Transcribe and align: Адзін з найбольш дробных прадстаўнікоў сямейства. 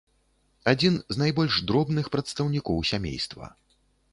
Адзін 0.71 0.95
з 1.15 1.21
найбольш 1.23 1.59
дробных 1.73 2.05
прадстаўнікоў 2.15 2.83
сямейства. 2.93 3.45